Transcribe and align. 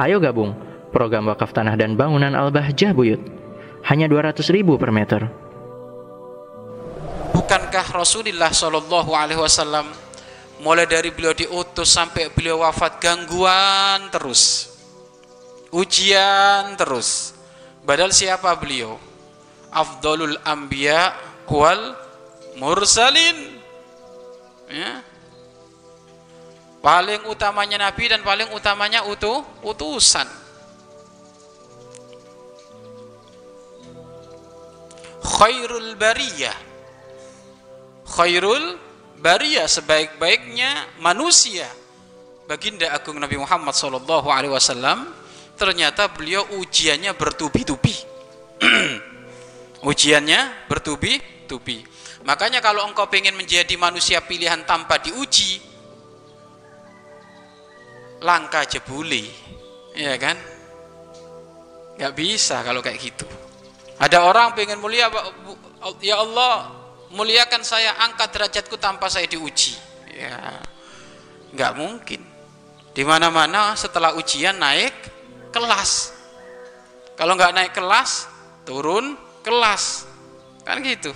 Ayo 0.00 0.16
gabung 0.16 0.56
program 0.96 1.28
wakaf 1.28 1.52
tanah 1.52 1.76
dan 1.76 1.92
bangunan 1.92 2.32
Al-Bahjah 2.32 2.96
Buyut. 2.96 3.20
Hanya 3.84 4.08
200 4.08 4.48
ribu 4.48 4.80
per 4.80 4.88
meter. 4.88 5.28
Bukankah 7.36 7.84
Rasulullah 7.92 8.48
Shallallahu 8.48 9.12
Alaihi 9.12 9.40
Wasallam 9.40 9.84
mulai 10.64 10.88
dari 10.88 11.12
beliau 11.12 11.36
diutus 11.36 11.92
sampai 11.92 12.32
beliau 12.32 12.64
wafat 12.64 12.96
gangguan 12.96 14.08
terus, 14.12 14.72
ujian 15.72 16.76
terus. 16.80 17.36
Padahal 17.84 18.12
siapa 18.12 18.52
beliau? 18.56 18.96
Afdolul 19.68 20.36
Ambiya 20.44 21.12
wal 21.48 21.96
Mursalin. 22.56 23.60
Ya, 24.70 25.04
paling 26.80 27.28
utamanya 27.28 27.76
nabi 27.88 28.08
dan 28.08 28.24
paling 28.24 28.48
utamanya 28.56 29.04
utuh 29.04 29.44
utusan. 29.64 30.26
Khairul 35.20 35.96
bariyah. 35.96 36.56
Khairul 38.08 38.80
bariyah 39.20 39.68
sebaik-baiknya 39.68 41.00
manusia. 41.00 41.68
Baginda 42.48 42.90
agung 42.90 43.14
Nabi 43.14 43.38
Muhammad 43.38 43.78
sallallahu 43.78 44.26
alaihi 44.26 44.50
wasallam 44.50 45.06
ternyata 45.54 46.10
beliau 46.10 46.42
ujiannya 46.58 47.14
bertubi-tubi. 47.14 47.94
Ujiannya 49.86 50.66
bertubi-tubi. 50.66 51.86
Makanya 52.26 52.60
kalau 52.60 52.84
engkau 52.84 53.08
ingin 53.14 53.32
menjadi 53.38 53.72
manusia 53.80 54.20
pilihan 54.20 54.66
tanpa 54.68 55.00
diuji 55.00 55.62
langka 58.20 58.64
jebuli 58.68 59.28
ya 59.96 60.16
kan? 60.20 60.36
Nggak 61.96 62.12
bisa 62.16 62.60
kalau 62.64 62.80
kayak 62.84 63.00
gitu. 63.00 63.26
Ada 64.00 64.24
orang 64.24 64.56
pengen 64.56 64.80
mulia 64.80 65.12
ya 66.00 66.16
Allah 66.20 66.72
muliakan 67.12 67.60
saya 67.60 67.96
angkat 68.00 68.32
derajatku 68.32 68.76
tanpa 68.80 69.12
saya 69.12 69.28
diuji. 69.28 69.76
Ya 70.12 70.60
nggak 71.52 71.72
mungkin. 71.76 72.20
Di 72.90 73.02
mana 73.06 73.32
mana 73.32 73.76
setelah 73.76 74.16
ujian 74.16 74.56
naik 74.56 74.92
kelas. 75.52 76.12
Kalau 77.16 77.36
nggak 77.36 77.52
naik 77.52 77.72
kelas 77.76 78.28
turun 78.64 79.16
kelas. 79.44 80.08
Kan 80.64 80.84
gitu 80.84 81.12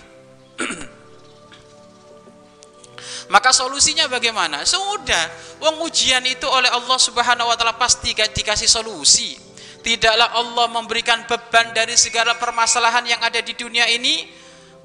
Maka 3.32 3.56
solusinya 3.56 4.04
bagaimana? 4.10 4.68
Sudah, 4.68 5.56
wong 5.62 5.80
ujian 5.88 6.20
itu 6.28 6.44
oleh 6.44 6.68
Allah 6.68 6.98
Subhanahu 7.00 7.48
wa 7.48 7.56
taala 7.56 7.76
pasti 7.76 8.12
dikasih 8.12 8.68
solusi. 8.68 9.36
Tidaklah 9.84 10.32
Allah 10.36 10.66
memberikan 10.72 11.28
beban 11.28 11.76
dari 11.76 11.92
segala 11.96 12.36
permasalahan 12.40 13.04
yang 13.04 13.20
ada 13.20 13.40
di 13.44 13.52
dunia 13.52 13.84
ini 13.88 14.24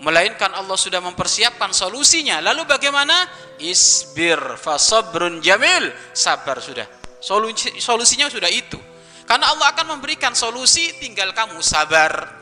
melainkan 0.04 0.52
Allah 0.56 0.76
sudah 0.76 1.00
mempersiapkan 1.04 1.72
solusinya. 1.72 2.44
Lalu 2.44 2.68
bagaimana? 2.68 3.16
Isbir 3.60 4.60
fasabrun 4.60 5.40
jamil. 5.44 5.92
Sabar 6.12 6.60
sudah. 6.60 6.88
Solusi, 7.20 7.80
solusinya 7.80 8.32
sudah 8.32 8.48
itu. 8.52 8.80
Karena 9.28 9.52
Allah 9.52 9.72
akan 9.76 10.00
memberikan 10.00 10.36
solusi 10.36 10.96
tinggal 11.00 11.32
kamu 11.36 11.60
sabar. 11.64 12.40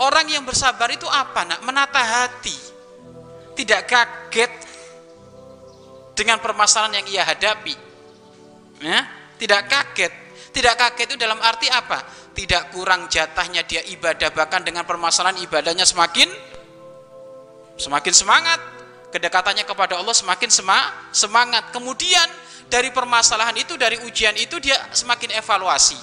Orang 0.00 0.26
yang 0.32 0.46
bersabar 0.46 0.88
itu 0.90 1.04
apa 1.06 1.44
nak? 1.44 1.60
Menata 1.66 2.00
hati. 2.00 2.56
Tidak 3.54 3.84
kaget 3.84 4.69
dengan 6.20 6.36
permasalahan 6.44 7.00
yang 7.00 7.06
ia 7.08 7.24
hadapi. 7.24 7.72
Ya, 8.84 9.08
tidak 9.40 9.72
kaget. 9.72 10.12
Tidak 10.52 10.74
kaget 10.76 11.16
itu 11.16 11.16
dalam 11.16 11.40
arti 11.40 11.72
apa? 11.72 12.04
Tidak 12.36 12.76
kurang 12.76 13.08
jatahnya 13.08 13.64
dia 13.64 13.80
ibadah 13.88 14.28
bahkan 14.36 14.60
dengan 14.60 14.84
permasalahan 14.84 15.40
ibadahnya 15.40 15.88
semakin 15.88 16.28
semakin 17.80 18.12
semangat. 18.12 18.60
Kedekatannya 19.10 19.64
kepada 19.64 19.96
Allah 19.96 20.12
semakin 20.14 20.52
semangat. 21.10 21.64
Kemudian 21.72 22.28
dari 22.70 22.94
permasalahan 22.94 23.56
itu, 23.58 23.74
dari 23.74 23.98
ujian 24.06 24.36
itu 24.38 24.62
dia 24.62 24.78
semakin 24.94 25.34
evaluasi. 25.40 25.98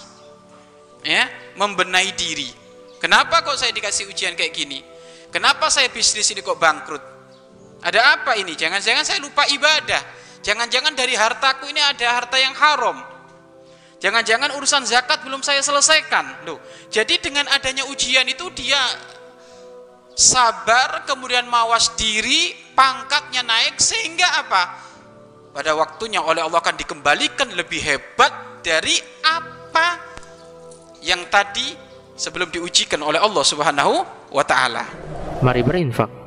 Ya, 1.07 1.29
membenahi 1.55 2.11
diri. 2.17 2.49
Kenapa 2.99 3.45
kok 3.45 3.55
saya 3.55 3.72
dikasih 3.72 4.09
ujian 4.11 4.34
kayak 4.35 4.51
gini? 4.51 4.84
Kenapa 5.31 5.72
saya 5.72 5.88
bisnis 5.88 6.28
ini 6.34 6.44
kok 6.44 6.59
bangkrut? 6.59 7.16
Ada 7.81 8.17
apa 8.17 8.33
ini? 8.39 8.57
Jangan-jangan 8.57 9.03
saya 9.05 9.19
lupa 9.21 9.45
ibadah. 9.49 10.01
Jangan-jangan 10.41 10.95
dari 10.95 11.13
hartaku 11.13 11.69
ini 11.69 11.81
ada 11.81 12.07
harta 12.17 12.38
yang 12.39 12.55
haram. 12.55 12.97
Jangan-jangan 13.97 14.53
urusan 14.57 14.85
zakat 14.85 15.25
belum 15.25 15.41
saya 15.41 15.61
selesaikan. 15.65 16.45
Loh, 16.45 16.61
jadi 16.93 17.17
dengan 17.17 17.49
adanya 17.49 17.89
ujian 17.89 18.29
itu 18.29 18.45
dia 18.53 18.77
sabar, 20.13 21.05
kemudian 21.09 21.49
mawas 21.49 21.97
diri, 21.97 22.53
pangkatnya 22.77 23.41
naik 23.41 23.81
sehingga 23.81 24.45
apa? 24.45 24.63
Pada 25.49 25.73
waktunya 25.73 26.21
oleh 26.21 26.45
Allah 26.45 26.61
akan 26.61 26.77
dikembalikan 26.77 27.49
lebih 27.57 27.81
hebat 27.81 28.61
dari 28.61 28.93
apa 29.25 29.97
yang 31.01 31.25
tadi 31.33 31.73
sebelum 32.13 32.53
diujikan 32.53 33.01
oleh 33.01 33.17
Allah 33.17 33.41
Subhanahu 33.41 33.93
wa 34.29 34.43
taala. 34.45 34.85
Mari 35.41 35.66
berinfak 35.66 36.26